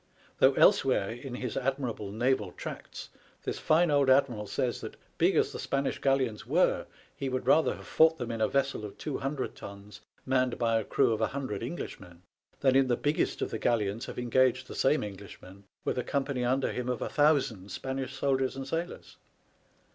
[0.39, 3.09] 297 though elsewhere in his admirable" Naval Tracts"
[3.45, 7.75] this fine old admiral says that, big as the Spanish galleons were, he would rather
[7.75, 11.61] have fought them in a vessel of 200 tons, manned by a crew of 100
[11.61, 12.23] Englishmen,
[12.61, 16.43] than in the biggest of the galleons have engaged the same Englishmen with a company
[16.43, 19.17] under him of 1000 Spanish soldiers and sailors.